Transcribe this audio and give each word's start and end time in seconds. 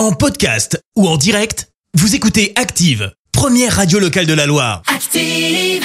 En 0.00 0.12
podcast 0.12 0.80
ou 0.96 1.06
en 1.06 1.18
direct, 1.18 1.68
vous 1.92 2.14
écoutez 2.14 2.54
Active, 2.56 3.12
première 3.32 3.76
radio 3.76 3.98
locale 3.98 4.24
de 4.24 4.32
la 4.32 4.46
Loire. 4.46 4.80
Active. 4.86 5.82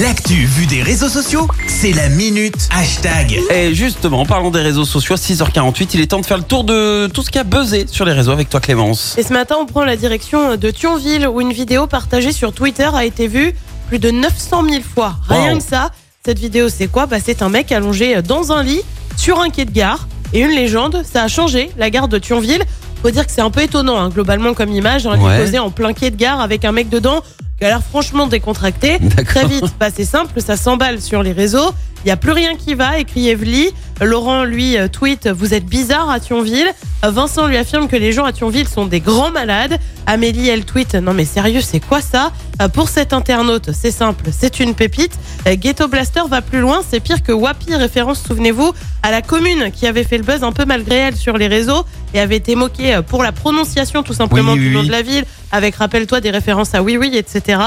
L'actu 0.00 0.46
vue 0.46 0.64
des 0.64 0.82
réseaux 0.82 1.10
sociaux, 1.10 1.46
c'est 1.66 1.92
la 1.92 2.08
minute 2.08 2.56
hashtag. 2.74 3.38
Et 3.50 3.74
justement, 3.74 4.22
en 4.22 4.24
parlant 4.24 4.50
des 4.50 4.62
réseaux 4.62 4.86
sociaux, 4.86 5.16
6h48, 5.16 5.90
il 5.92 6.00
est 6.00 6.06
temps 6.06 6.20
de 6.20 6.24
faire 6.24 6.38
le 6.38 6.44
tour 6.44 6.64
de 6.64 7.08
tout 7.12 7.20
ce 7.22 7.30
qui 7.30 7.38
a 7.38 7.44
buzzé 7.44 7.84
sur 7.86 8.06
les 8.06 8.14
réseaux 8.14 8.32
avec 8.32 8.48
toi 8.48 8.60
Clémence. 8.60 9.14
Et 9.18 9.22
ce 9.22 9.34
matin, 9.34 9.56
on 9.60 9.66
prend 9.66 9.84
la 9.84 9.96
direction 9.96 10.56
de 10.56 10.70
Thionville 10.70 11.28
où 11.28 11.42
une 11.42 11.52
vidéo 11.52 11.86
partagée 11.86 12.32
sur 12.32 12.54
Twitter 12.54 12.88
a 12.94 13.04
été 13.04 13.28
vue 13.28 13.52
plus 13.88 13.98
de 13.98 14.10
900 14.10 14.64
000 14.66 14.82
fois. 14.94 15.16
Rien 15.28 15.52
Wow. 15.52 15.58
que 15.58 15.64
ça. 15.64 15.90
Cette 16.24 16.38
vidéo, 16.38 16.70
c'est 16.70 16.88
quoi? 16.88 17.04
Bah, 17.04 17.18
C'est 17.22 17.42
un 17.42 17.50
mec 17.50 17.70
allongé 17.70 18.22
dans 18.22 18.50
un 18.50 18.62
lit 18.62 18.80
sur 19.18 19.38
un 19.42 19.50
quai 19.50 19.66
de 19.66 19.72
gare. 19.72 20.08
Et 20.34 20.40
une 20.40 20.50
légende, 20.50 21.02
ça 21.10 21.22
a 21.22 21.28
changé 21.28 21.70
la 21.78 21.88
gare 21.90 22.06
de 22.08 22.18
Thionville. 22.18 22.62
Faut 23.02 23.10
dire 23.10 23.24
que 23.26 23.32
c'est 23.32 23.40
un 23.40 23.50
peu 23.50 23.62
étonnant, 23.62 23.98
hein, 23.98 24.08
globalement, 24.08 24.54
comme 24.54 24.72
image. 24.72 25.06
Un 25.06 25.16
lit 25.16 25.24
Ouais. 25.24 25.38
posé 25.40 25.58
en 25.58 25.70
plein 25.70 25.92
quai 25.92 26.10
de 26.10 26.16
gare 26.16 26.40
avec 26.40 26.64
un 26.64 26.72
mec 26.72 26.88
dedans 26.88 27.22
qui 27.58 27.64
a 27.64 27.68
l'air 27.68 27.82
franchement 27.82 28.26
décontracté. 28.26 28.98
Très 29.24 29.44
vite, 29.46 29.64
bah, 29.78 29.88
c'est 29.94 30.04
simple, 30.04 30.40
ça 30.40 30.56
s'emballe 30.56 31.00
sur 31.00 31.22
les 31.22 31.32
réseaux. 31.32 31.72
Il 32.04 32.06
n'y 32.06 32.12
a 32.12 32.16
plus 32.16 32.32
rien 32.32 32.54
qui 32.56 32.74
va, 32.74 32.98
écrit 32.98 33.28
Evely. 33.28 33.70
Laurent, 34.00 34.44
lui, 34.44 34.76
euh, 34.78 34.86
tweet 34.86 35.26
Vous 35.28 35.52
êtes 35.54 35.66
bizarre 35.66 36.08
à 36.08 36.20
Thionville. 36.20 36.68
Euh, 37.04 37.10
Vincent 37.10 37.46
lui 37.48 37.56
affirme 37.56 37.88
que 37.88 37.96
les 37.96 38.12
gens 38.12 38.24
à 38.24 38.32
Thionville 38.32 38.68
sont 38.68 38.86
des 38.86 39.00
grands 39.00 39.30
malades. 39.32 39.78
Amélie, 40.06 40.48
elle 40.48 40.64
tweet 40.64 40.94
Non, 40.94 41.12
mais 41.12 41.24
sérieux, 41.24 41.60
c'est 41.60 41.80
quoi 41.80 42.00
ça? 42.00 42.32
Euh, 42.62 42.68
Pour 42.68 42.88
cet 42.88 43.12
internaute, 43.12 43.70
c'est 43.72 43.90
simple, 43.90 44.26
c'est 44.30 44.60
une 44.60 44.74
pépite. 44.74 45.12
Euh, 45.46 45.56
Ghetto 45.56 45.88
Blaster 45.88 46.22
va 46.30 46.40
plus 46.40 46.60
loin, 46.60 46.80
c'est 46.88 47.00
pire 47.00 47.22
que 47.22 47.32
Wapi, 47.32 47.74
référence, 47.74 48.22
souvenez-vous, 48.26 48.72
à 49.02 49.10
la 49.10 49.20
commune 49.20 49.70
qui 49.72 49.86
avait 49.86 50.04
fait 50.04 50.18
le 50.18 50.24
buzz 50.24 50.42
un 50.44 50.52
peu 50.52 50.64
malgré 50.64 50.96
elle 50.96 51.16
sur 51.16 51.36
les 51.36 51.46
réseaux 51.48 51.84
et 52.14 52.20
avait 52.20 52.36
été 52.36 52.54
moquée 52.54 52.94
euh, 52.94 53.02
pour 53.02 53.22
la 53.22 53.32
prononciation 53.32 54.02
tout 54.02 54.14
simplement 54.14 54.52
Oui, 54.52 54.58
oui, 54.60 54.64
du 54.68 54.74
nom 54.74 54.80
oui. 54.80 54.86
de 54.86 54.92
la 54.92 55.02
ville, 55.02 55.24
avec, 55.52 55.74
rappelle-toi, 55.76 56.20
des 56.20 56.30
références 56.30 56.74
à 56.74 56.82
Oui 56.82 56.96
Oui, 56.96 57.10
etc. 57.14 57.58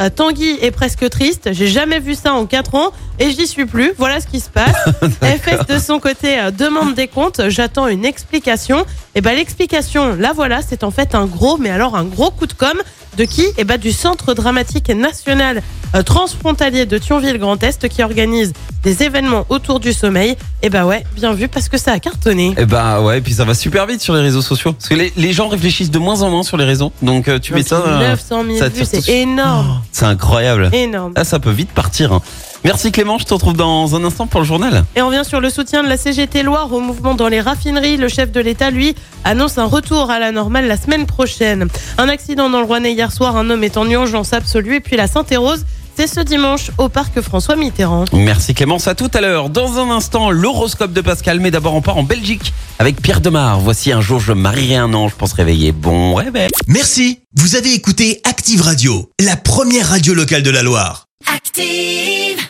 Euh, 0.00 0.10
Tanguy 0.10 0.58
est 0.62 0.70
presque 0.70 1.08
triste, 1.10 1.50
j'ai 1.52 1.66
jamais 1.66 1.98
vu 1.98 2.14
ça 2.14 2.32
en 2.32 2.46
4 2.46 2.74
ans 2.76 2.92
et 3.18 3.30
j'y 3.30 3.46
suis 3.48 3.66
plus. 3.66 3.92
Voilà 3.98 4.20
ce 4.20 4.28
qui 4.28 4.38
se 4.38 4.48
passe. 4.48 4.76
FS 5.22 5.66
de 5.66 5.78
son 5.78 5.98
côté 5.98 6.38
euh, 6.38 6.50
demande 6.52 6.94
des 6.94 7.08
comptes, 7.08 7.48
j'attends 7.48 7.88
une 7.88 8.04
explication. 8.04 8.86
Et 9.16 9.20
ben 9.20 9.34
l'explication, 9.34 10.14
là 10.14 10.32
voilà, 10.32 10.62
c'est 10.62 10.84
en 10.84 10.92
fait 10.92 11.16
un 11.16 11.26
gros, 11.26 11.58
mais 11.58 11.70
alors 11.70 11.96
un 11.96 12.04
gros 12.04 12.30
coup 12.30 12.46
de 12.46 12.52
com 12.52 12.80
de 13.18 13.24
qui 13.24 13.44
Et 13.58 13.64
ben 13.64 13.76
du 13.76 13.92
Centre 13.92 14.32
dramatique 14.32 14.88
national 14.90 15.62
euh, 15.94 16.02
transfrontalier 16.02 16.86
de 16.86 16.98
Thionville 16.98 17.38
Grand 17.38 17.62
Est 17.62 17.88
qui 17.88 18.02
organise 18.02 18.52
des 18.84 19.02
événements 19.02 19.44
autour 19.48 19.80
du 19.80 19.92
sommeil. 19.92 20.36
Et 20.62 20.70
ben 20.70 20.84
ouais, 20.84 21.04
bien 21.16 21.32
vu 21.32 21.48
parce 21.48 21.68
que 21.68 21.76
ça 21.78 21.92
a 21.92 21.98
cartonné. 21.98 22.54
Et 22.56 22.64
bah 22.66 23.00
ouais, 23.02 23.18
et 23.18 23.20
puis 23.20 23.32
ça 23.32 23.44
va 23.44 23.54
super 23.54 23.86
vite 23.86 24.00
sur 24.00 24.14
les 24.14 24.20
réseaux 24.22 24.42
sociaux. 24.42 24.72
Parce 24.72 24.88
que 24.88 24.94
les, 24.94 25.12
les 25.16 25.32
gens 25.32 25.48
réfléchissent 25.48 25.90
de 25.90 25.98
moins 25.98 26.22
en 26.22 26.30
moins 26.30 26.42
sur 26.44 26.56
les 26.56 26.64
réseaux. 26.64 26.92
Donc 27.02 27.26
euh, 27.28 27.38
tu 27.38 27.54
mets 27.54 27.62
ça. 27.62 27.82
euh, 27.86 27.98
900 28.10 28.44
000 28.46 28.58
ça 28.58 28.68
vues, 28.68 28.84
c'est 28.84 29.08
énorme, 29.08 29.80
C'est 29.92 30.04
incroyable. 30.06 30.70
énorme. 30.72 31.12
Ah, 31.16 31.24
ça 31.24 31.38
peut 31.40 31.50
vite 31.50 31.70
partir. 31.70 32.12
hein. 32.12 32.22
Merci 32.68 32.92
Clément, 32.92 33.16
je 33.16 33.24
te 33.24 33.32
retrouve 33.32 33.54
dans 33.54 33.96
un 33.96 34.04
instant 34.04 34.26
pour 34.26 34.40
le 34.40 34.46
journal. 34.46 34.84
Et 34.94 35.00
on 35.00 35.08
vient 35.08 35.24
sur 35.24 35.40
le 35.40 35.48
soutien 35.48 35.82
de 35.82 35.88
la 35.88 35.96
CGT 35.96 36.42
Loire 36.42 36.70
au 36.70 36.80
mouvement 36.80 37.14
dans 37.14 37.28
les 37.28 37.40
raffineries. 37.40 37.96
Le 37.96 38.08
chef 38.08 38.30
de 38.30 38.40
l'État, 38.40 38.70
lui, 38.70 38.94
annonce 39.24 39.56
un 39.56 39.64
retour 39.64 40.10
à 40.10 40.18
la 40.18 40.32
normale 40.32 40.68
la 40.68 40.76
semaine 40.76 41.06
prochaine. 41.06 41.68
Un 41.96 42.10
accident 42.10 42.50
dans 42.50 42.58
le 42.58 42.66
Rouennais 42.66 42.92
hier 42.92 43.10
soir, 43.10 43.38
un 43.38 43.48
homme 43.48 43.64
est 43.64 43.78
en 43.78 43.88
urgence 43.88 44.34
absolue. 44.34 44.74
Et 44.74 44.80
puis 44.80 44.96
la 44.96 45.06
Sainte-Rose, 45.06 45.64
c'est 45.96 46.06
ce 46.06 46.20
dimanche 46.20 46.70
au 46.76 46.90
parc 46.90 47.18
François 47.22 47.56
Mitterrand. 47.56 48.04
Merci 48.12 48.52
Clémence, 48.52 48.86
à 48.86 48.94
tout 48.94 49.10
à 49.14 49.22
l'heure. 49.22 49.48
Dans 49.48 49.78
un 49.78 49.90
instant, 49.90 50.30
l'horoscope 50.30 50.92
de 50.92 51.00
Pascal, 51.00 51.40
mais 51.40 51.50
d'abord 51.50 51.74
on 51.74 51.80
part 51.80 51.96
en 51.96 52.02
Belgique 52.02 52.52
avec 52.78 53.00
Pierre 53.00 53.22
Demar. 53.22 53.60
Voici 53.60 53.92
un 53.92 54.02
jour 54.02 54.20
je 54.20 54.34
marierai 54.34 54.76
un 54.76 54.92
ange 54.92 55.14
pour 55.14 55.28
se 55.28 55.36
réveiller. 55.36 55.72
Bon 55.72 56.12
réveil. 56.12 56.50
Merci, 56.66 57.20
vous 57.34 57.56
avez 57.56 57.72
écouté 57.72 58.20
Active 58.24 58.60
Radio, 58.60 59.08
la 59.18 59.36
première 59.36 59.88
radio 59.88 60.12
locale 60.12 60.42
de 60.42 60.50
la 60.50 60.62
Loire. 60.62 61.06
Active. 61.34 62.48